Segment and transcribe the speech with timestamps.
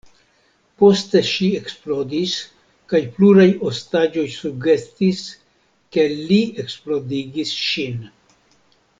[0.83, 2.31] Poste ŝi eksplodis
[2.93, 5.21] kaj pluraj ostaĝoj sugestis,
[5.97, 8.01] ke li eksplodigis ŝin.